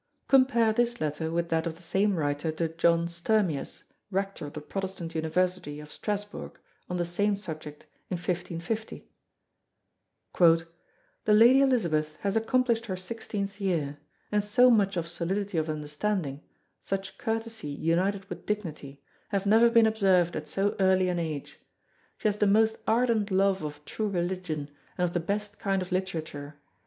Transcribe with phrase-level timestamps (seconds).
[0.27, 4.59] Compare this letter with that of the same writer to John Sturmius, Rector of the
[4.61, 6.57] Protestant University of Strasbourg,
[6.89, 9.07] on the same subject in 1550:
[10.39, 10.53] "The
[11.33, 13.99] Lady Elizabeth has accomplished her sixteenth year;
[14.31, 16.41] and so much of solidity of understanding,
[16.79, 21.59] such courtesy united with dignity, have never been observed at so early an age.
[22.17, 25.91] She has the most ardent love of true religion and of the best kind of
[25.91, 26.55] literature.